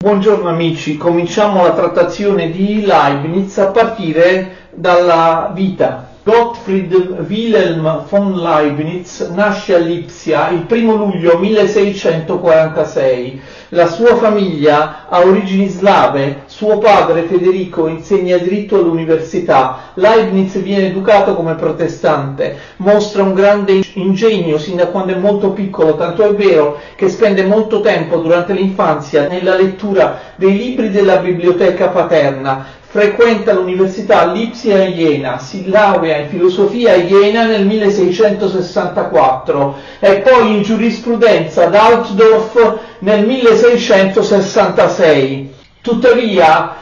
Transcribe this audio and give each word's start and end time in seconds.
Buongiorno 0.00 0.48
amici, 0.48 0.96
cominciamo 0.96 1.64
la 1.64 1.72
trattazione 1.72 2.52
di 2.52 2.82
Leibniz 2.82 3.58
a 3.58 3.72
partire 3.72 4.68
dalla 4.70 5.50
vita. 5.52 6.07
Gottfried 6.28 6.92
Wilhelm 7.26 8.04
von 8.06 8.34
Leibniz 8.34 9.20
nasce 9.30 9.74
a 9.74 9.78
Lipsia 9.78 10.50
il 10.50 10.66
1 10.68 10.94
luglio 10.94 11.38
1646. 11.38 13.40
La 13.70 13.86
sua 13.86 14.14
famiglia 14.16 15.06
ha 15.08 15.20
origini 15.20 15.68
slave, 15.68 16.42
suo 16.44 16.76
padre 16.76 17.22
Federico 17.22 17.86
insegna 17.86 18.36
diritto 18.36 18.76
all'università, 18.76 19.92
Leibniz 19.94 20.60
viene 20.60 20.88
educato 20.88 21.34
come 21.34 21.54
protestante, 21.54 22.58
mostra 22.76 23.22
un 23.22 23.32
grande 23.32 23.80
ingegno 23.94 24.58
sin 24.58 24.76
da 24.76 24.88
quando 24.88 25.14
è 25.14 25.16
molto 25.16 25.52
piccolo, 25.52 25.96
tanto 25.96 26.24
è 26.24 26.34
vero 26.34 26.78
che 26.94 27.08
spende 27.08 27.44
molto 27.44 27.80
tempo 27.80 28.18
durante 28.18 28.52
l'infanzia 28.52 29.28
nella 29.28 29.54
lettura 29.54 30.20
dei 30.36 30.54
libri 30.56 30.90
della 30.90 31.16
biblioteca 31.16 31.88
paterna, 31.88 32.76
frequenta 32.90 33.52
l'università 33.52 34.32
Lipsia 34.32 34.82
a 34.82 34.86
Jena, 34.86 35.36
si 35.36 35.68
laurea 35.68 36.16
in 36.16 36.28
filosofia 36.28 36.94
a 36.94 36.96
Jena 36.96 37.44
nel 37.44 37.66
1664 37.66 39.76
e 40.00 40.20
poi 40.20 40.56
in 40.56 40.62
giurisprudenza 40.62 41.64
ad 41.64 41.74
Altdorf 41.74 42.78
nel 43.00 43.26
1666. 43.26 45.54
Tuttavia 45.82 46.76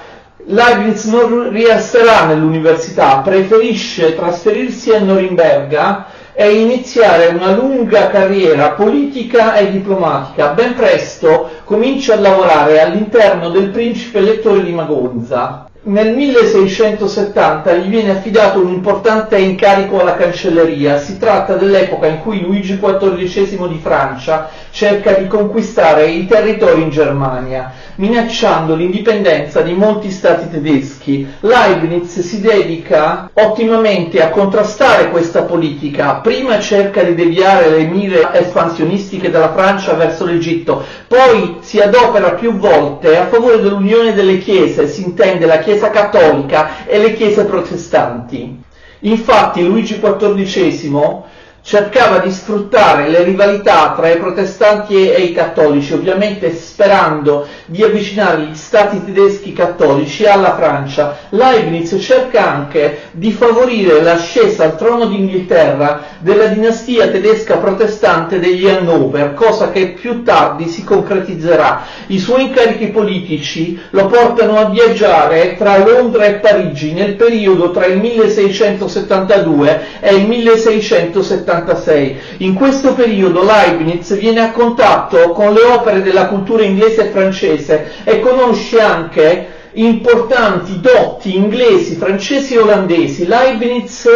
Leibniz 0.45 1.07
non 1.07 1.51
resterà 1.51 2.27
nell'università, 2.27 3.17
preferisce 3.25 4.15
trasferirsi 4.15 4.93
a 4.93 5.01
Norimberga 5.01 6.07
e 6.35 6.61
iniziare 6.61 7.27
una 7.35 7.51
lunga 7.53 8.11
carriera 8.11 8.71
politica 8.73 9.57
e 9.57 9.73
diplomatica. 9.73 10.51
Ben 10.51 10.77
presto 10.77 11.51
comincia 11.65 12.15
a 12.15 12.21
lavorare 12.21 12.81
all'interno 12.81 13.51
del 13.51 13.71
principe 13.71 14.19
elettore 14.19 14.63
di 14.63 14.71
Magonza 14.71 15.66
nel 15.87 16.15
1670 16.17 17.73
gli 17.75 17.89
viene 17.89 18.11
affidato 18.11 18.61
un 18.61 18.73
importante 18.73 19.39
incarico 19.39 20.01
alla 20.01 20.17
cancelleria. 20.17 20.99
Si 20.99 21.17
tratta 21.19 21.55
dell'epoca 21.55 22.07
in 22.09 22.19
cui 22.21 22.41
Luigi 22.41 22.79
XIV 22.79 23.69
di 23.69 23.79
Francia 23.81 24.49
cerca 24.71 25.13
di 25.13 25.29
conquistare 25.29 26.07
i 26.07 26.27
territori 26.27 26.83
in 26.83 26.91
Germania, 26.91 27.73
minacciando 27.97 28.75
l'indipendenza 28.75 29.61
di 29.61 29.75
molti 29.75 30.11
stati 30.11 30.51
tedeschi. 30.51 31.27
Leibniz 31.41 32.19
si 32.19 32.41
dedica 32.41 33.31
ottimamente 33.33 34.21
a 34.23 34.31
contrastare 34.31 35.11
questa 35.11 35.43
politica. 35.43 36.15
Prima 36.17 36.59
cerca 36.59 37.03
di 37.03 37.15
deviare 37.15 37.71
le 37.71 37.85
mire 37.85 38.29
espansionistiche 38.33 39.31
della 39.31 39.53
Francia 39.53 39.95
verso 39.95 40.25
l'Egitto, 40.25 40.83
poi 41.07 41.59
si 41.61 41.79
adopera 41.81 42.33
più 42.33 42.57
volte 42.57 43.17
a 43.17 43.27
favore 43.27 43.61
dell'unione 43.61 44.15
delle 44.15 44.39
chiese, 44.39 44.89
si 44.89 45.05
intende 45.05 45.47
la 45.47 45.59
Chiesa 45.59 45.76
Chiesa 45.77 45.91
cattolica 45.91 46.87
e 46.87 46.99
le 46.99 47.13
chiese 47.13 47.45
protestanti. 47.45 48.63
Infatti 49.01 49.63
Luigi 49.63 50.01
XIV 50.01 51.23
cercava 51.67 52.19
di 52.19 52.31
sfruttare 52.31 53.09
le 53.09 53.25
rivalità 53.25 53.93
tra 53.97 54.09
i 54.09 54.19
protestanti 54.19 55.11
e 55.11 55.23
i 55.23 55.33
cattolici, 55.33 55.95
ovviamente 55.95 56.55
sperando 56.55 57.45
di 57.67 57.83
avvicinare 57.83 58.43
gli 58.43 58.55
stati 58.55 59.05
tedeschi 59.05 59.53
cattolici 59.53 60.25
alla 60.27 60.55
Francia. 60.55 61.17
Leibniz 61.31 61.97
cerca 62.01 62.49
anche 62.55 62.99
di 63.11 63.33
favorire 63.33 64.01
l'ascesa 64.01 64.63
al 64.63 64.77
trono 64.77 65.07
d'Inghilterra 65.07 66.03
della 66.21 66.47
dinastia 66.47 67.09
tedesca 67.09 67.57
protestante 67.57 68.39
degli 68.39 68.69
Hannover, 68.69 69.35
cosa 69.35 69.73
che 69.73 69.89
più 69.89 70.23
tardi 70.23 70.69
si 70.69 70.85
concretizzerà. 70.85 71.83
I 72.07 72.21
suoi 72.21 72.43
incarichi 72.43 72.91
politici 72.91 73.77
lo 73.91 74.07
portano 74.07 74.57
a 74.57 74.69
viaggiare 74.71 75.57
tra 75.57 75.79
Londra 75.79 76.27
e 76.27 76.35
Parigi 76.35 76.93
nel 76.93 77.17
periodo 77.17 77.73
tra 77.73 77.87
il 77.87 77.99
1672 77.99 79.81
e 79.99 80.15
il 80.15 80.29
1673 80.29 81.55
1986. 81.63 82.17
In 82.39 82.55
questo 82.55 82.95
periodo 82.95 83.43
Leibniz 83.45 84.17
viene 84.19 84.41
a 84.41 84.51
contatto 84.53 85.31
con 85.31 85.53
le 85.53 85.63
opere 85.63 86.03
della 86.03 86.27
cultura 86.27 86.63
inglese 86.63 87.09
e 87.09 87.11
francese 87.11 87.93
e 88.05 88.21
conosce 88.21 88.81
anche 88.81 89.49
importanti 89.73 90.81
dotti 90.81 91.37
inglesi, 91.37 91.97
francesi 91.97 92.55
e 92.55 92.59
olandesi. 92.59 93.27
Leibniz 93.27 94.09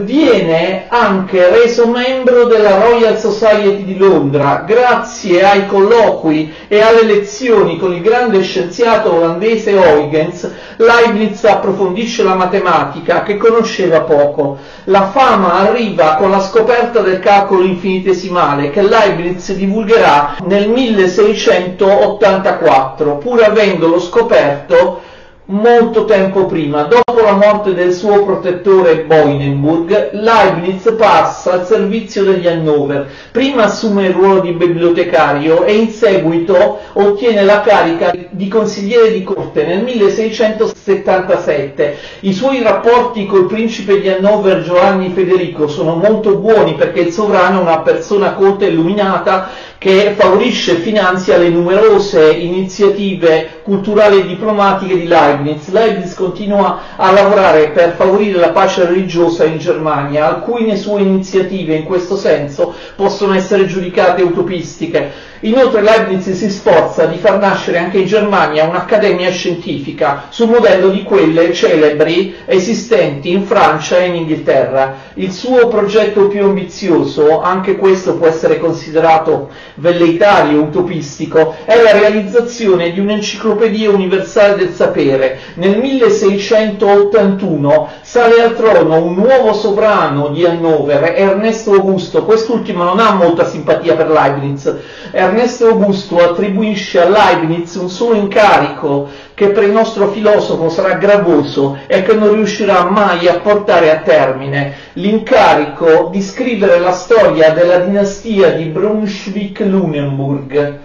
viene 0.00 0.86
anche 0.88 1.48
reso 1.48 1.86
membro 1.86 2.46
della 2.46 2.80
Royal 2.80 3.16
Society 3.16 3.84
di 3.84 3.96
Londra 3.96 4.64
grazie 4.66 5.44
ai 5.44 5.66
colloqui 5.66 6.52
e 6.66 6.80
alle 6.80 7.04
lezioni 7.04 7.78
con 7.78 7.92
il 7.92 8.02
grande 8.02 8.42
scienziato 8.42 9.14
olandese 9.14 9.74
Huygens. 9.74 10.50
Leibniz 10.78 11.44
approfondisce 11.44 12.24
la 12.24 12.34
matematica 12.34 13.22
che 13.22 13.36
conosceva 13.36 14.00
poco. 14.00 14.58
La 14.84 15.10
fama 15.10 15.54
arriva 15.54 16.16
con 16.16 16.30
la 16.30 16.40
scoperta 16.40 17.00
del 17.00 17.20
calcolo 17.20 17.62
infinitesimale 17.62 18.70
che 18.70 18.82
Leibniz 18.82 19.52
divulgherà 19.52 20.38
nel 20.46 20.68
1684, 20.68 23.18
pur 23.18 23.40
avendolo 23.42 24.00
scoperto 24.00 25.00
molto 25.46 26.04
tempo 26.06 26.46
prima, 26.46 26.82
dopo 26.84 27.20
la 27.20 27.34
morte 27.34 27.74
del 27.74 27.92
suo 27.92 28.24
protettore 28.24 29.04
Boinenburg, 29.04 30.10
Leibniz 30.12 30.94
passa 30.96 31.52
al 31.52 31.66
servizio 31.66 32.24
degli 32.24 32.46
Hannover. 32.48 33.08
Prima 33.30 33.64
assume 33.64 34.06
il 34.06 34.12
ruolo 34.12 34.40
di 34.40 34.52
bibliotecario 34.52 35.64
e 35.64 35.74
in 35.76 35.90
seguito 35.90 36.78
ottiene 36.94 37.44
la 37.44 37.60
carica 37.60 38.12
di 38.30 38.48
consigliere 38.48 39.12
di 39.12 39.22
corte 39.22 39.64
nel 39.64 39.82
1677. 39.84 41.96
I 42.20 42.32
suoi 42.32 42.62
rapporti 42.62 43.26
col 43.26 43.46
principe 43.46 44.00
di 44.00 44.08
Hannover 44.08 44.62
Giovanni 44.62 45.10
Federico 45.10 45.68
sono 45.68 45.94
molto 45.94 46.38
buoni 46.38 46.74
perché 46.74 47.00
il 47.00 47.12
sovrano 47.12 47.58
è 47.60 47.62
una 47.62 47.80
persona 47.80 48.32
colta 48.32 48.64
e 48.64 48.68
illuminata 48.70 49.74
che 49.86 50.14
favorisce 50.16 50.72
e 50.72 50.80
finanzia 50.80 51.36
le 51.36 51.48
numerose 51.48 52.32
iniziative 52.32 53.60
culturali 53.62 54.18
e 54.18 54.26
diplomatiche 54.26 54.96
di 54.98 55.06
Leibniz. 55.06 55.68
Leibniz 55.68 56.12
continua 56.14 56.96
a 56.96 57.12
lavorare 57.12 57.68
per 57.68 57.94
favorire 57.96 58.40
la 58.40 58.50
pace 58.50 58.84
religiosa 58.84 59.44
in 59.44 59.58
Germania, 59.58 60.26
alcune 60.26 60.74
sue 60.74 61.02
iniziative 61.02 61.76
in 61.76 61.84
questo 61.84 62.16
senso 62.16 62.74
possono 62.96 63.34
essere 63.34 63.66
giudicate 63.66 64.22
utopistiche. 64.22 65.34
Inoltre 65.40 65.82
Leibniz 65.82 66.30
si 66.32 66.50
sforza 66.50 67.04
di 67.04 67.18
far 67.18 67.38
nascere 67.38 67.78
anche 67.78 67.98
in 67.98 68.06
Germania 68.06 68.64
un'accademia 68.64 69.30
scientifica 69.30 70.24
sul 70.30 70.48
modello 70.48 70.88
di 70.88 71.02
quelle 71.02 71.52
celebri 71.52 72.34
esistenti 72.46 73.30
in 73.30 73.44
Francia 73.44 73.98
e 73.98 74.06
in 74.06 74.14
Inghilterra. 74.14 74.94
Il 75.14 75.30
suo 75.32 75.68
progetto 75.68 76.26
più 76.26 76.42
ambizioso, 76.42 77.40
anche 77.42 77.76
questo 77.76 78.16
può 78.16 78.26
essere 78.26 78.58
considerato 78.58 79.50
velleitario, 79.76 80.62
utopistico, 80.62 81.54
è 81.64 81.80
la 81.80 81.92
realizzazione 81.92 82.92
di 82.92 83.00
un'enciclopedia 83.00 83.90
universale 83.90 84.56
del 84.56 84.74
sapere. 84.74 85.38
Nel 85.54 85.78
1681 85.78 87.88
sale 88.02 88.42
al 88.42 88.54
trono 88.54 89.02
un 89.02 89.14
nuovo 89.14 89.52
sovrano 89.52 90.28
di 90.28 90.44
Hannover, 90.44 91.14
Ernesto 91.16 91.72
Augusto, 91.72 92.24
quest'ultimo 92.24 92.84
non 92.84 92.98
ha 92.98 93.14
molta 93.14 93.44
simpatia 93.44 93.94
per 93.94 94.10
Leibniz, 94.10 94.74
Ernesto 95.10 95.68
Augusto 95.68 96.22
attribuisce 96.22 97.00
a 97.00 97.08
Leibniz 97.08 97.74
un 97.76 97.88
solo 97.88 98.16
incarico 98.16 99.08
che 99.36 99.50
per 99.50 99.62
il 99.64 99.70
nostro 99.70 100.08
filosofo 100.08 100.70
sarà 100.70 100.94
gravoso 100.94 101.76
e 101.86 102.00
che 102.00 102.14
non 102.14 102.32
riuscirà 102.32 102.84
mai 102.84 103.28
a 103.28 103.40
portare 103.40 103.90
a 103.90 103.98
termine, 103.98 104.72
l'incarico 104.94 106.08
di 106.10 106.22
scrivere 106.22 106.78
la 106.78 106.92
storia 106.92 107.50
della 107.50 107.80
dinastia 107.80 108.52
di 108.52 108.64
Brunswick-Lunenburg 108.64 110.78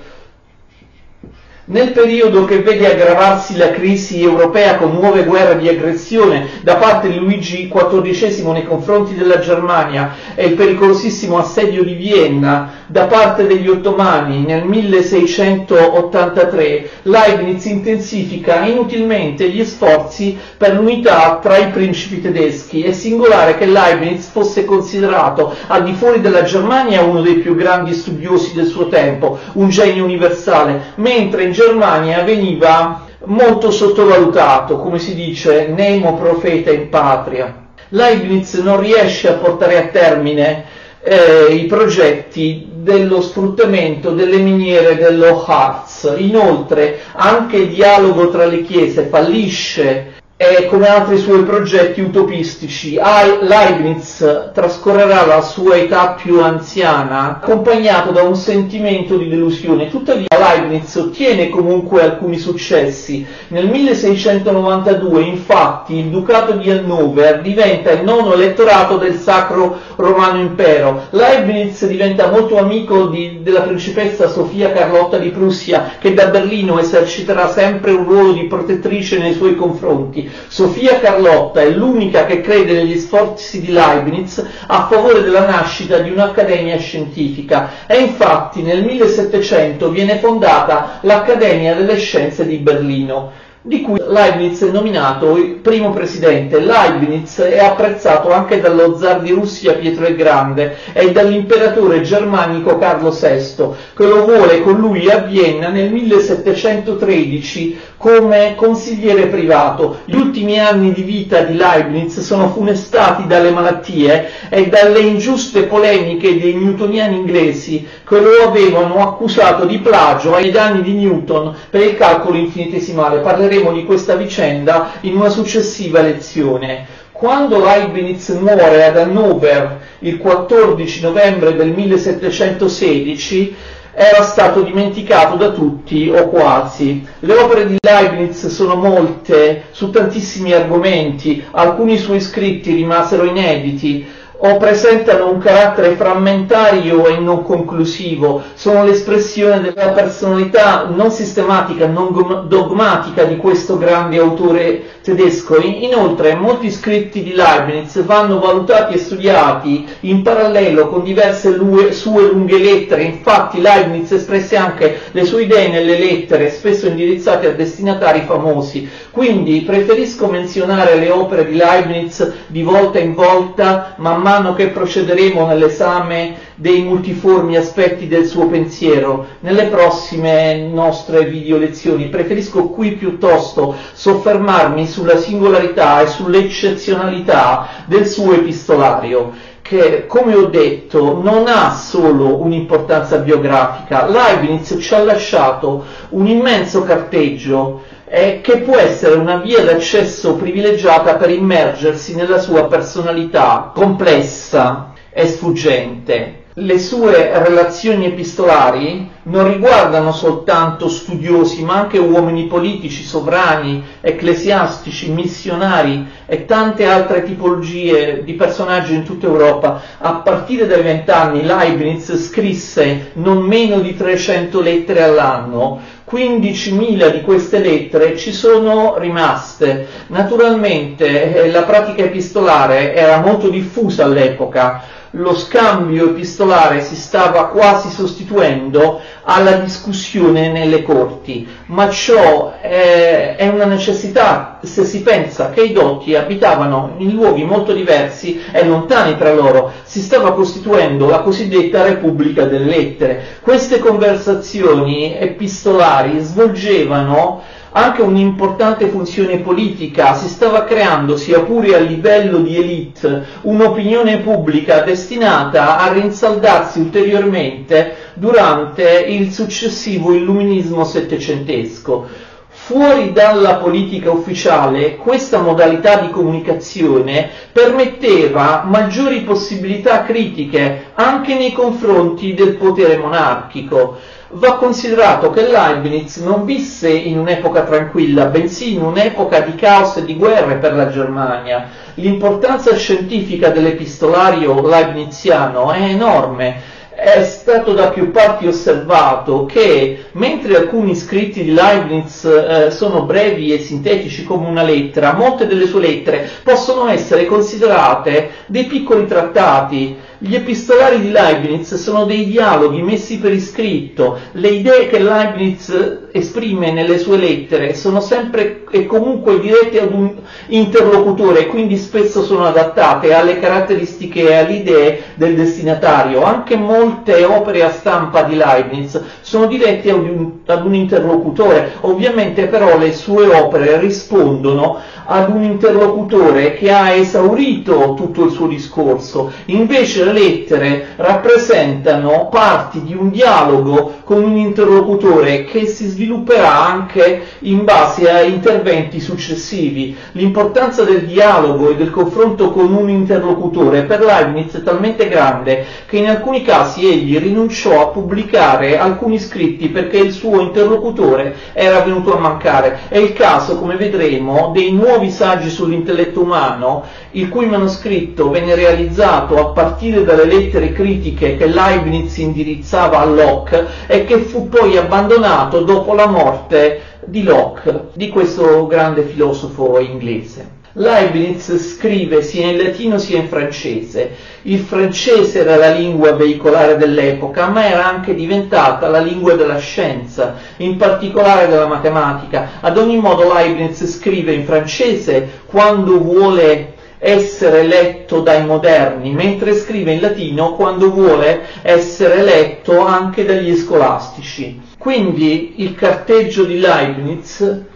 nel 1.66 1.92
periodo 1.92 2.46
che 2.46 2.62
vede 2.62 2.92
aggravarsi 2.92 3.56
la 3.56 3.70
crisi 3.72 4.20
europea 4.22 4.78
con 4.78 4.94
nuove 4.94 5.24
guerre 5.26 5.60
di 5.60 5.68
aggressione 5.68 6.48
da 6.64 6.76
parte 6.76 7.10
di 7.10 7.18
Luigi 7.20 7.70
XIV 7.72 8.48
nei 8.48 8.66
confronti 8.66 9.14
della 9.16 9.38
Germania 9.40 10.16
e 10.36 10.48
il 10.48 10.54
pericolosissimo 10.56 11.38
assedio 11.38 11.84
di 11.84 11.94
Vienna 11.94 12.80
da 12.88 13.06
parte 13.06 13.46
degli 13.48 13.68
ottomani 13.70 14.44
nel 14.44 14.66
1683, 14.66 16.90
Leibniz 17.04 17.64
intensifica 17.66 18.66
inutilmente 18.66 19.48
gli 19.50 19.64
sforzi 19.64 20.38
per 20.58 20.74
l'unità 20.76 21.40
tra 21.42 21.58
i 21.58 21.70
principi 21.70 22.20
tedeschi. 22.22 22.82
È 22.84 22.92
singolare 22.92 23.58
che 23.58 23.66
Leibniz 23.66 24.28
fosse 24.28 24.66
considerato 24.66 25.56
al 25.68 25.84
di 25.84 25.94
fuori 25.94 26.20
della 26.20 26.44
Germania 26.44 27.02
uno 27.02 27.22
dei 27.22 27.36
più 27.36 27.56
grandi 27.56 27.94
studiosi 27.94 28.54
del 28.54 28.66
suo 28.68 28.90
tempo, 28.90 29.40
un 29.54 29.70
genio 29.70 30.04
universale, 30.04 30.92
mentre 30.96 31.44
Germania 31.52 32.24
veniva 32.24 33.06
molto 33.26 33.72
sottovalutato, 33.72 34.78
come 34.78 35.00
si 35.00 35.14
dice, 35.14 35.68
nemo 35.68 36.16
profeta 36.16 36.72
in 36.72 36.90
patria. 36.90 37.68
Leibniz 37.90 38.54
non 38.56 38.80
riesce 38.80 39.28
a 39.30 39.34
portare 39.34 39.78
a 39.78 39.88
termine 39.88 40.66
eh, 41.04 41.54
i 41.54 41.66
progetti 41.66 42.70
dello 42.74 43.22
sfruttamento 43.22 44.12
delle 44.12 44.38
miniere 44.38 44.96
dello 44.96 45.44
Harz. 45.46 46.14
Inoltre 46.18 47.00
anche 47.14 47.58
il 47.58 47.70
dialogo 47.70 48.30
tra 48.30 48.46
le 48.46 48.64
chiese 48.64 49.04
fallisce 49.04 50.20
e 50.44 50.66
come 50.66 50.88
altri 50.88 51.20
suoi 51.20 51.44
progetti 51.44 52.02
utopistici, 52.02 52.96
Leibniz 53.42 54.50
trascorrerà 54.52 55.24
la 55.28 55.42
sua 55.42 55.76
età 55.76 56.16
più 56.20 56.42
anziana 56.42 57.38
accompagnato 57.40 58.10
da 58.10 58.24
un 58.24 58.36
sentimento 58.36 59.18
di 59.18 59.30
delusione. 59.30 59.92
Tuttavia 59.92 60.26
Leibniz 60.36 60.96
ottiene 60.96 61.50
comunque 61.50 62.02
alcuni 62.02 62.40
successi. 62.40 63.24
Nel 63.50 63.68
1692 63.70 65.22
infatti 65.22 65.98
il 66.00 66.06
Ducato 66.06 66.54
di 66.54 66.72
Hannover 66.72 67.42
diventa 67.42 67.92
il 67.92 68.04
nono 68.04 68.34
elettorato 68.34 68.98
del 68.98 69.18
Sacro 69.18 69.78
Romano 69.96 70.40
Impero. 70.40 71.04
Leibniz 71.12 71.86
diventa 71.86 72.32
molto 72.32 72.58
amico 72.58 73.06
di, 73.06 73.42
della 73.44 73.62
principessa 73.62 74.28
Sofia 74.28 74.72
Carlotta 74.72 75.20
di 75.20 75.30
Prussia 75.30 75.98
che 76.00 76.16
da 76.16 76.26
Berlino 76.26 76.80
eserciterà 76.80 77.48
sempre 77.48 77.92
un 77.92 78.06
ruolo 78.06 78.32
di 78.32 78.46
protettrice 78.46 79.20
nei 79.20 79.34
suoi 79.36 79.56
confronti. 79.56 80.30
Sofia 80.48 81.00
Carlotta 81.00 81.62
è 81.62 81.70
l'unica 81.70 82.26
che 82.26 82.42
crede 82.42 82.74
negli 82.74 82.98
sforzi 82.98 83.62
di 83.62 83.72
Leibniz 83.72 84.44
a 84.68 84.88
favore 84.90 85.22
della 85.22 85.46
nascita 85.46 86.00
di 86.00 86.10
un'accademia 86.10 86.78
scientifica. 86.78 87.72
E 87.88 88.00
infatti 88.00 88.62
nel 88.62 88.84
1700 88.84 89.90
viene 89.90 90.18
fondata 90.18 91.00
l'Accademia 91.02 91.76
delle 91.76 91.98
Scienze 91.98 92.46
di 92.46 92.58
Berlino 92.58 93.50
di 93.64 93.82
cui 93.82 94.02
Leibniz 94.08 94.64
è 94.64 94.72
nominato 94.72 95.38
primo 95.62 95.92
presidente. 95.92 96.60
Leibniz 96.60 97.40
è 97.40 97.60
apprezzato 97.60 98.32
anche 98.32 98.60
dallo 98.60 98.98
zar 98.98 99.22
di 99.22 99.30
Russia 99.32 99.74
Pietro 99.74 100.08
il 100.08 100.16
Grande 100.16 100.78
e 100.94 101.12
dall'imperatore 101.12 102.02
germanico 102.02 102.80
Carlo 102.80 103.12
VI, 103.12 103.68
che 103.96 104.06
lo 104.08 104.26
vuole 104.26 104.62
con 104.62 104.80
lui 104.80 105.10
a 105.12 105.20
Vienna 105.20 105.70
nel 105.70 105.92
1713 105.92 107.80
come 107.98 108.56
consigliere 108.56 109.28
privato. 109.28 110.00
Gli 110.06 110.16
ultimi 110.16 110.60
anni 110.60 110.92
di 110.92 111.04
vita 111.04 111.42
di 111.42 111.56
Leibniz 111.56 112.20
sono 112.22 112.50
funestati 112.50 113.28
dalle 113.28 113.52
malattie 113.52 114.28
e 114.50 114.70
dalle 114.70 115.00
ingiuste 115.02 115.64
polemiche 115.64 116.40
dei 116.40 116.56
newtoniani 116.56 117.16
inglesi 117.16 117.88
che 118.12 118.20
lo 118.20 118.50
avevano 118.50 118.98
accusato 118.98 119.64
di 119.64 119.80
plagio 119.80 120.36
ai 120.36 120.52
danni 120.52 120.82
di 120.82 120.92
Newton 120.92 121.56
per 121.70 121.80
il 121.82 121.96
calcolo 121.96 122.36
infinitesimale. 122.36 123.20
Parleremo 123.22 123.72
di 123.72 123.86
questa 123.86 124.16
vicenda 124.16 124.96
in 125.02 125.16
una 125.16 125.30
successiva 125.30 126.02
lezione. 126.02 126.86
Quando 127.14 127.64
Leibniz 127.64 128.28
muore 128.32 128.84
ad 128.84 128.98
Hannover 128.98 129.80
il 130.00 130.18
14 130.18 131.02
novembre 131.04 131.56
del 131.56 131.70
1716, 131.70 133.56
era 133.94 134.24
stato 134.24 134.62
dimenticato 134.62 135.36
da 135.38 135.52
tutti 135.52 136.10
o 136.14 136.28
quasi. 136.28 137.06
Le 137.20 137.34
opere 137.34 137.66
di 137.68 137.78
Leibniz 137.80 138.48
sono 138.48 138.76
molte, 138.76 139.64
su 139.72 139.90
tantissimi 139.90 140.52
argomenti, 140.52 141.44
alcuni 141.52 141.98
suoi 141.98 142.20
scritti 142.20 142.74
rimasero 142.74 143.24
inediti, 143.24 144.06
o 144.44 144.58
presentano 144.58 145.30
un 145.30 145.38
carattere 145.38 145.96
frammentario 145.96 147.06
e 147.06 147.20
non 147.20 147.44
conclusivo, 147.44 148.42
sono 148.56 148.84
l'espressione 148.84 149.62
della 149.62 149.90
personalità 149.90 150.88
non 150.92 151.12
sistematica, 151.12 151.86
non 151.86 152.46
dogmatica 152.48 153.24
di 153.24 153.38
questo 153.38 153.78
grande 153.78 154.18
autore 154.18 154.82
tedesco. 155.04 155.60
Inoltre 155.62 156.34
molti 156.36 156.72
scritti 156.72 157.22
di 157.22 157.34
Leibniz 157.34 158.04
vanno 158.04 158.40
valutati 158.40 158.96
e 158.96 158.98
studiati 158.98 159.88
in 160.02 160.24
parallelo 160.24 160.88
con 160.88 161.04
diverse 161.04 161.56
sue 161.92 162.32
lunghe 162.32 162.58
lettere, 162.58 163.04
infatti 163.04 163.62
Leibniz 163.62 164.12
espresse 164.12 164.56
anche 164.56 165.02
le 165.12 165.24
sue 165.24 165.44
idee 165.44 165.68
nelle 165.70 166.00
lettere, 166.00 166.50
spesso 166.50 166.88
indirizzate 166.88 167.48
a 167.48 167.52
destinatari 167.52 168.24
famosi, 168.26 168.90
quindi 169.12 169.62
preferisco 169.62 170.26
menzionare 170.28 170.96
le 170.96 171.12
opere 171.12 171.46
di 171.46 171.56
Leibniz 171.56 172.32
di 172.48 172.64
volta 172.64 172.98
in 172.98 173.14
volta 173.14 173.94
man 173.98 174.20
mano 174.22 174.30
che 174.56 174.70
procederemo 174.70 175.46
nell'esame 175.46 176.36
dei 176.56 176.84
multiformi 176.84 177.58
aspetti 177.58 178.08
del 178.08 178.26
suo 178.26 178.48
pensiero 178.48 179.26
nelle 179.42 179.66
prossime 179.66 180.56
nostre 180.70 181.26
video 181.26 181.58
lezioni. 181.58 182.08
Preferisco 182.08 182.70
qui 182.70 182.94
piuttosto 182.94 183.76
soffermarmi 183.92 184.88
sulla 184.88 185.18
singolarità 185.18 186.00
e 186.00 186.08
sull'eccezionalità 186.08 187.68
del 187.88 188.08
suo 188.08 188.32
epistolario 188.32 189.34
che, 189.62 190.06
come 190.08 190.34
ho 190.34 190.46
detto, 190.46 191.22
non 191.22 191.48
ha 191.48 191.72
solo 191.72 192.42
un'importanza 192.42 193.18
biografica. 193.18 194.08
Leibniz 194.08 194.78
ci 194.80 194.94
ha 194.94 195.04
lasciato 195.04 195.84
un 196.10 196.26
immenso 196.28 196.84
carteggio 196.84 197.82
eh, 198.14 198.42
che 198.42 198.58
può 198.58 198.76
essere 198.76 199.16
una 199.16 199.38
via 199.38 199.64
d'accesso 199.64 200.36
privilegiata 200.36 201.16
per 201.16 201.30
immergersi 201.30 202.14
nella 202.14 202.40
sua 202.40 202.66
personalità 202.66 203.72
complessa 203.74 204.92
e 205.10 205.28
sfuggente. 205.28 206.40
Le 206.56 206.80
sue 206.80 207.32
relazioni 207.42 208.08
epistolari 208.08 209.10
non 209.24 209.50
riguardano 209.50 210.12
soltanto 210.12 210.90
studiosi, 210.90 211.64
ma 211.64 211.76
anche 211.76 211.98
uomini 211.98 212.48
politici, 212.48 213.04
sovrani, 213.04 213.82
ecclesiastici, 214.02 215.10
missionari 215.12 216.06
e 216.26 216.44
tante 216.44 216.86
altre 216.86 217.24
tipologie 217.24 218.24
di 218.26 218.34
personaggi 218.34 218.94
in 218.94 219.06
tutta 219.06 219.28
Europa. 219.28 219.82
A 220.00 220.16
partire 220.16 220.68
dai 220.68 220.82
vent'anni 220.82 221.44
Leibniz 221.44 222.14
scrisse 222.18 223.12
non 223.14 223.38
meno 223.44 223.80
di 223.80 223.96
300 223.96 224.60
lettere 224.60 225.04
all'anno, 225.04 225.80
15.000 226.12 227.12
di 227.12 227.22
queste 227.22 227.60
lettere 227.60 228.18
ci 228.18 228.34
sono 228.34 228.98
rimaste. 228.98 229.88
Naturalmente 230.08 231.34
eh, 231.44 231.50
la 231.52 231.64
pratica 231.64 232.04
epistolare 232.04 232.94
era 232.94 233.22
molto 233.22 233.50
diffusa 233.50 234.04
all'epoca, 234.04 234.84
lo 235.12 235.36
scambio 235.36 236.10
epistolare 236.12 236.82
si 236.82 236.96
stava 236.96 237.48
quasi 237.48 237.90
sostituendo 237.90 239.02
alla 239.24 239.54
discussione 239.54 240.52
nelle 240.52 240.84
corti, 240.84 241.48
ma 241.68 241.90
ciò 241.90 242.54
è, 242.62 243.36
è 243.38 243.48
una 243.50 243.66
necessità 243.66 244.60
se 244.64 244.86
si 244.86 245.02
pensa 245.02 245.50
che 245.50 245.62
i 245.62 245.74
dotti 245.74 246.16
abitavano 246.16 246.94
in 246.98 247.12
luoghi 247.12 247.44
molto 247.44 247.74
diversi 247.74 248.42
e 248.52 248.64
lontani 248.66 249.18
tra 249.18 249.34
loro, 249.34 249.72
si 249.84 250.00
stava 250.00 250.34
costituendo 250.34 251.08
la 251.10 251.20
cosiddetta 251.20 251.84
Repubblica 251.84 252.46
delle 252.46 252.66
Lettere. 252.66 253.24
Queste 253.42 253.80
conversazioni 253.80 255.18
epistolari 255.18 256.20
svolgevano 256.20 257.42
anche 257.74 258.02
un'importante 258.02 258.88
funzione 258.88 259.40
politica, 259.40 260.14
si 260.14 260.28
stava 260.28 260.64
creando, 260.66 261.16
sia 261.16 261.42
pure 261.42 261.76
a 261.76 261.80
livello 261.80 262.40
di 262.40 262.58
elite, 262.58 263.24
un'opinione 263.42 264.20
pubblica 264.20 264.82
destinata 264.82 265.78
a 265.78 265.92
rinsaldarsi 265.92 266.80
ulteriormente 266.80 267.96
durante 268.16 269.06
il 269.08 269.32
successivo 269.32 270.14
illuminismo 270.14 270.84
settecentesco. 270.84 272.30
Fuori 272.64 273.12
dalla 273.12 273.56
politica 273.56 274.12
ufficiale, 274.12 274.96
questa 274.96 275.40
modalità 275.40 275.98
di 276.00 276.10
comunicazione 276.10 277.30
permetteva 277.52 278.64
maggiori 278.66 279.22
possibilità 279.22 280.04
critiche 280.04 280.92
anche 280.94 281.36
nei 281.36 281.52
confronti 281.52 282.34
del 282.34 282.56
potere 282.56 282.98
monarchico 282.98 283.98
va 284.34 284.56
considerato 284.56 285.30
che 285.32 285.48
Leibniz 285.48 286.18
non 286.18 286.46
visse 286.46 286.90
in 286.90 287.18
un'epoca 287.20 287.64
tranquilla, 287.64 288.26
bensì 288.26 288.76
in 288.76 288.82
un'epoca 288.84 289.42
di 289.42 289.56
caos 289.56 289.98
e 289.98 290.06
di 290.06 290.16
guerre 290.16 290.56
per 290.56 290.74
la 290.74 290.90
Germania. 290.90 291.68
L'importanza 291.96 292.74
scientifica 292.76 293.50
dell'epistolario 293.50 294.66
leibniziano 294.66 295.72
è 295.72 295.82
enorme. 295.82 296.80
È 296.94 297.24
stato 297.24 297.74
da 297.74 297.90
più 297.90 298.12
parti 298.12 298.48
osservato 298.48 299.46
che 299.46 300.06
mentre 300.14 300.58
alcuni 300.58 300.96
scritti 300.96 301.44
di 301.44 301.54
Leibniz 301.54 302.26
eh, 302.26 302.72
sono 302.72 303.04
brevi 303.04 303.54
e 303.54 303.60
sintetici 303.60 304.24
come 304.24 304.48
una 304.48 304.64
lettera, 304.64 305.14
molte 305.14 305.48
delle 305.48 305.68
sue 305.68 305.82
lettere 305.82 306.30
possono 306.44 306.88
essere 306.88 307.26
considerate 307.26 308.30
dei 308.48 308.66
piccoli 308.66 309.08
trattati 309.08 309.96
gli 310.24 310.36
epistolari 310.36 311.02
di 311.02 311.10
Leibniz 311.10 311.74
sono 311.74 312.06
dei 312.06 312.28
dialoghi 312.28 312.84
messi 312.84 313.18
per 313.18 313.34
iscritto, 313.34 314.20
le 314.34 314.50
idee 314.50 314.88
che 314.88 315.00
Leibniz 315.00 315.76
esprime 316.12 316.72
nelle 316.72 317.00
sue 317.00 317.18
lettere 317.18 317.74
sono 317.74 318.00
sempre 318.02 318.64
e 318.70 318.86
comunque 318.86 319.40
dirette 319.40 319.82
ad 319.82 319.92
un 319.92 320.14
interlocutore 320.50 321.40
e 321.40 321.48
quindi 321.48 321.76
spesso 321.76 322.24
sono 322.24 322.46
adattate 322.46 323.16
alle 323.16 323.40
caratteristiche 323.40 324.30
e 324.30 324.36
alle 324.36 324.54
idee 324.58 325.02
del 325.16 325.34
destinatario. 325.34 326.22
Anche 326.24 326.56
molte 326.56 327.24
opere 327.24 327.64
a 327.64 327.72
stampa 327.72 328.22
di 328.22 328.36
Leibniz 328.36 329.02
sono 329.22 329.48
dirette 329.48 329.90
ad 330.02 330.10
un, 330.10 330.32
ad 330.46 330.66
un 330.66 330.74
interlocutore. 330.74 331.74
Ovviamente 331.82 332.48
però 332.48 332.78
le 332.78 332.94
sue 332.94 333.28
opere 333.28 333.80
rispondono 333.80 334.78
ad 335.06 335.30
un 335.30 335.44
interlocutore 335.44 336.54
che 336.54 336.72
ha 336.72 336.92
esaurito 336.92 337.94
tutto 337.96 338.26
il 338.26 338.32
suo 338.32 338.48
discorso, 338.48 339.32
invece 339.46 340.06
le 340.06 340.14
lettere 340.14 340.88
rappresentano 340.96 342.30
parti 342.32 342.82
di 342.84 342.94
un 342.96 343.10
dialogo 343.10 343.96
con 344.04 344.24
un 344.24 344.38
interlocutore 344.38 345.44
che 345.46 345.66
si 345.66 345.88
svilupperà 345.88 346.66
anche 346.68 347.22
in 347.40 347.64
base 347.64 348.10
a 348.10 348.22
interventi 348.22 349.00
successivi. 349.00 349.96
L'importanza 350.14 350.84
del 350.84 351.06
dialogo 351.06 351.70
e 351.70 351.76
del 351.76 351.90
confronto 351.90 352.52
con 352.52 352.74
un 352.74 352.90
interlocutore 352.90 353.84
per 353.84 354.02
Leibniz 354.04 354.54
è 354.56 354.64
talmente 354.64 355.08
grande 355.10 355.66
che 355.88 355.98
in 355.98 356.08
alcuni 356.08 356.42
casi 356.42 356.88
egli 356.88 357.18
rinunciò 357.18 357.82
a 357.82 357.88
pubblicare 357.88 358.78
alcuni 358.78 359.20
scritti 359.20 359.70
perché 359.92 359.98
il 359.98 360.14
suo 360.14 360.40
interlocutore 360.40 361.36
era 361.52 361.82
venuto 361.82 362.16
a 362.16 362.20
mancare. 362.20 362.80
È 362.88 362.98
il 362.98 363.12
caso, 363.12 363.58
come 363.60 363.76
vedremo, 363.76 364.52
dei 364.54 364.72
nuovi 364.72 365.12
saggi 365.12 365.50
sull'intelletto 365.50 366.22
umano, 366.22 366.84
il 367.12 367.28
cui 367.28 367.48
manoscritto 367.48 368.30
venne 368.30 368.56
realizzato 368.56 369.38
a 369.38 369.52
partire 369.52 370.06
dalle 370.06 370.26
lettere 370.26 370.72
critiche 370.72 371.36
che 371.36 371.48
Leibniz 371.48 372.18
indirizzava 372.18 373.00
a 373.00 373.06
Locke 373.06 373.68
e 373.88 374.06
che 374.06 374.20
fu 374.20 374.48
poi 374.48 374.78
abbandonato 374.78 375.60
dopo 375.60 375.94
la 375.94 376.08
morte 376.08 376.82
di 377.06 377.24
Locke, 377.24 377.90
di 377.94 378.08
questo 378.08 378.66
grande 378.68 379.04
filosofo 379.04 379.78
inglese. 379.80 380.60
Leibniz 380.74 381.54
scrive 381.58 382.22
sia 382.22 382.48
in 382.48 382.58
latino 382.58 382.98
sia 382.98 383.18
in 383.18 383.28
francese. 383.28 384.12
Il 384.44 384.60
francese 384.60 385.42
era 385.42 385.58
la 385.58 385.72
lingua 385.72 386.14
veicolare 386.14 386.78
dell'epoca, 386.78 387.48
ma 387.48 387.68
era 387.68 387.86
anche 387.86 388.16
diventata 388.16 388.88
la 388.88 389.00
lingua 389.00 389.34
della 389.34 389.58
scienza, 389.58 390.36
in 390.58 390.78
particolare 390.78 391.48
della 391.48 391.68
matematica. 391.68 392.52
Ad 392.62 392.78
ogni 392.78 392.98
modo 392.98 393.34
Leibniz 393.34 393.86
scrive 393.86 394.32
in 394.32 394.46
francese 394.46 395.42
quando 395.46 396.00
vuole 396.00 396.76
essere 397.00 397.64
letto 397.64 398.22
dai 398.22 398.46
moderni, 398.46 399.12
mentre 399.12 399.56
scrive 399.56 399.92
in 399.92 400.02
latino 400.02 400.54
quando 400.54 400.92
vuole 400.92 401.48
essere 401.64 402.22
letto 402.22 402.80
anche 402.80 403.26
dagli 403.26 403.58
scolastici. 403.58 404.62
Quindi 404.78 405.56
il 405.64 405.76
carteggio 405.76 406.44
di 406.44 406.60
Leibniz 406.60 407.70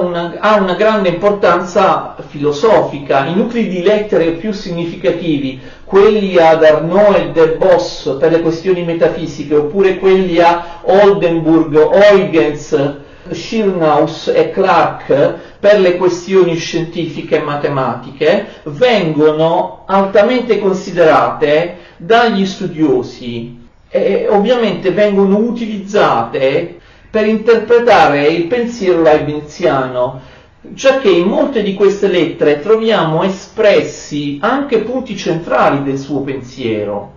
una, 0.00 0.34
ha 0.38 0.60
una 0.60 0.74
grande 0.74 1.08
importanza 1.08 2.16
filosofica. 2.28 3.26
I 3.26 3.34
nuclei 3.34 3.68
di 3.68 3.82
lettere 3.82 4.32
più 4.32 4.52
significativi, 4.52 5.60
quelli 5.84 6.36
ad 6.36 6.62
Arnaud 6.62 7.16
e 7.16 7.30
De 7.32 7.56
Boss 7.56 8.16
per 8.18 8.30
le 8.32 8.40
questioni 8.40 8.84
metafisiche, 8.84 9.54
oppure 9.54 9.98
quelli 9.98 10.38
a 10.40 10.80
Oldenburg, 10.82 11.74
Huygens, 11.76 13.02
Schirnaus 13.30 14.28
e 14.28 14.50
Clark 14.50 15.34
per 15.58 15.80
le 15.80 15.96
questioni 15.96 16.56
scientifiche 16.56 17.36
e 17.36 17.42
matematiche, 17.42 18.46
vengono 18.64 19.84
altamente 19.86 20.58
considerate 20.58 21.78
dagli 21.96 22.44
studiosi 22.44 23.62
e 23.88 24.26
ovviamente 24.28 24.90
vengono 24.90 25.38
utilizzate 25.38 26.80
per 27.14 27.26
interpretare 27.28 28.26
il 28.26 28.46
pensiero 28.48 29.00
leibniziano, 29.00 30.20
già 30.62 30.98
che 30.98 31.10
in 31.10 31.28
molte 31.28 31.62
di 31.62 31.72
queste 31.74 32.08
lettere 32.08 32.58
troviamo 32.58 33.22
espressi 33.22 34.38
anche 34.40 34.78
punti 34.80 35.16
centrali 35.16 35.84
del 35.84 35.96
suo 35.96 36.22
pensiero. 36.22 37.12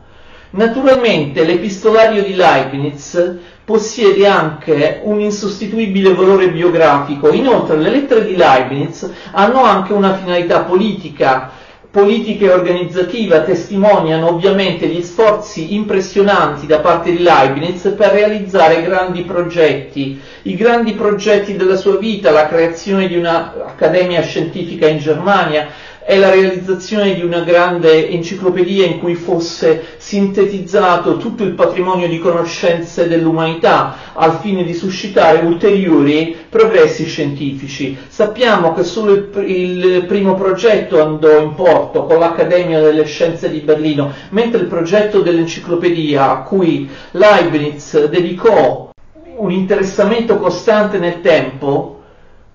Naturalmente 0.51 1.43
l'epistolario 1.43 2.21
di 2.21 2.35
Leibniz 2.35 3.37
possiede 3.65 4.27
anche 4.27 5.01
un 5.03 5.19
insostituibile 5.19 6.13
valore 6.13 6.51
biografico, 6.51 7.31
inoltre 7.31 7.77
le 7.77 7.89
lettere 7.89 8.23
di 8.27 8.35
Leibniz 8.35 9.11
hanno 9.31 9.63
anche 9.63 9.93
una 9.93 10.13
finalità 10.13 10.59
politica, 10.59 11.49
politica 11.97 12.45
e 12.45 12.49
organizzativa 12.51 13.39
testimoniano 13.39 14.27
ovviamente 14.27 14.85
gli 14.85 15.01
sforzi 15.01 15.73
impressionanti 15.73 16.67
da 16.67 16.79
parte 16.79 17.09
di 17.09 17.23
Leibniz 17.23 17.91
per 17.97 18.11
realizzare 18.11 18.83
grandi 18.83 19.23
progetti, 19.23 20.21
i 20.43 20.53
grandi 20.53 20.93
progetti 20.93 21.55
della 21.55 21.75
sua 21.75 21.97
vita, 21.97 22.29
la 22.29 22.47
creazione 22.47 23.07
di 23.07 23.17
un'accademia 23.17 24.21
scientifica 24.21 24.87
in 24.87 24.99
Germania, 24.99 25.69
è 26.07 26.15
la 26.17 26.29
realizzazione 26.29 27.15
di 27.15 27.21
una 27.21 27.41
grande 27.41 28.07
enciclopedia 28.07 28.85
in 28.85 28.97
cui 28.97 29.15
fosse 29.15 29.83
sintetizzato 29.97 31.17
tutto 31.17 31.43
il 31.43 31.51
patrimonio 31.51 32.07
di 32.07 32.17
conoscenze 32.17 33.09
dell'umanità 33.09 34.13
al 34.13 34.39
fine 34.39 34.63
di 34.63 34.73
suscitare 34.73 35.45
ulteriori 35.45 36.33
progressi 36.47 37.03
scientifici. 37.05 37.97
Sappiamo 38.07 38.73
che 38.73 38.85
solo 38.85 39.11
il, 39.15 39.29
il 39.47 40.05
primo 40.07 40.35
progetto 40.35 41.01
andò 41.03 41.41
in 41.41 41.53
porto 41.55 42.05
con 42.05 42.19
l'Accademia 42.19 42.79
delle 42.79 43.03
Scienze 43.03 43.49
di 43.49 43.59
Berlino, 43.59 44.13
mentre 44.29 44.61
il 44.61 44.67
progetto 44.67 45.19
dell'enciclopedia 45.19 46.29
a 46.31 46.41
cui 46.43 46.89
Leibniz 47.11 48.05
dedicò 48.07 48.91
un 49.35 49.51
interessamento 49.51 50.37
costante 50.37 50.99
nel 50.99 51.19
tempo, 51.19 52.01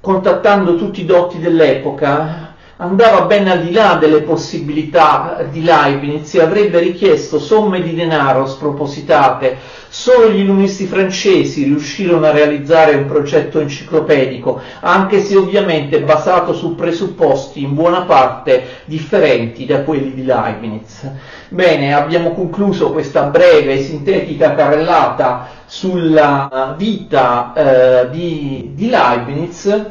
contattando 0.01 0.77
tutti 0.77 1.03
i 1.03 1.05
dotti 1.05 1.39
dell'epoca, 1.39 2.52
andava 2.83 3.23
ben 3.27 3.47
al 3.47 3.63
di 3.63 3.71
là 3.73 3.95
delle 3.95 4.23
possibilità 4.23 5.47
di 5.49 5.63
Leibniz 5.63 6.35
e 6.35 6.41
avrebbe 6.41 6.81
richiesto 6.81 7.39
somme 7.39 7.81
di 7.81 7.95
denaro 7.95 8.45
spropositate. 8.47 9.57
Solo 9.89 10.31
gli 10.31 10.41
illuministi 10.41 10.87
francesi 10.87 11.65
riuscirono 11.65 12.27
a 12.27 12.33
realizzare 12.33 12.95
un 12.97 13.07
progetto 13.07 13.61
enciclopedico, 13.61 14.61
anche 14.81 15.21
se 15.21 15.37
ovviamente 15.37 16.01
basato 16.01 16.55
su 16.55 16.75
presupposti 16.75 17.63
in 17.63 17.75
buona 17.75 18.03
parte 18.03 18.81
differenti 18.87 19.65
da 19.65 19.83
quelli 19.83 20.13
di 20.15 20.25
Leibniz. 20.25 21.09
Bene, 21.51 21.95
abbiamo 21.95 22.33
concluso 22.33 22.91
questa 22.91 23.25
breve 23.25 23.75
e 23.75 23.83
sintetica 23.83 24.55
carrellata 24.55 25.47
sulla 25.67 26.75
vita 26.77 27.53
eh, 27.55 28.11
di, 28.11 28.73
di 28.75 28.89
Leibniz. 28.89 29.91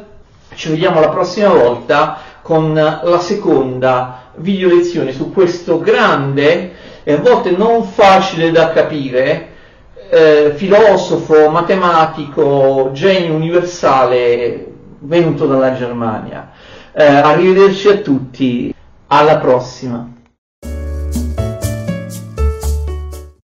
Ci 0.54 0.68
vediamo 0.68 1.00
la 1.00 1.08
prossima 1.08 1.48
volta 1.48 2.18
con 2.42 2.74
la 2.74 3.18
seconda 3.20 4.30
video 4.36 4.68
lezione 4.68 5.12
su 5.12 5.32
questo 5.32 5.80
grande 5.80 6.72
e 7.04 7.12
a 7.12 7.18
volte 7.18 7.50
non 7.50 7.84
facile 7.84 8.50
da 8.50 8.70
capire 8.70 9.48
eh, 10.10 10.52
filosofo, 10.56 11.48
matematico, 11.48 12.90
genio 12.92 13.34
universale 13.34 14.66
venuto 14.98 15.46
dalla 15.46 15.74
Germania. 15.74 16.50
Eh, 16.92 17.04
arrivederci 17.04 17.88
a 17.88 17.96
tutti, 17.96 18.74
alla 19.06 19.38
prossima. 19.38 20.06